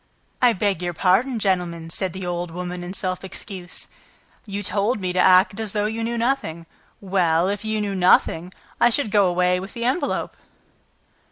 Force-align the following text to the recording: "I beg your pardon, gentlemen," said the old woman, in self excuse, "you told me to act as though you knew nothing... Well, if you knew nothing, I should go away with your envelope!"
"I 0.41 0.53
beg 0.53 0.81
your 0.81 0.95
pardon, 0.95 1.37
gentlemen," 1.37 1.91
said 1.91 2.11
the 2.11 2.25
old 2.25 2.49
woman, 2.49 2.83
in 2.83 2.91
self 2.91 3.23
excuse, 3.23 3.87
"you 4.47 4.63
told 4.63 4.99
me 4.99 5.13
to 5.13 5.19
act 5.19 5.59
as 5.59 5.73
though 5.73 5.85
you 5.85 6.03
knew 6.03 6.17
nothing... 6.17 6.65
Well, 6.99 7.47
if 7.49 7.63
you 7.63 7.79
knew 7.81 7.93
nothing, 7.93 8.51
I 8.79 8.89
should 8.89 9.11
go 9.11 9.27
away 9.27 9.59
with 9.59 9.77
your 9.77 9.87
envelope!" 9.87 10.35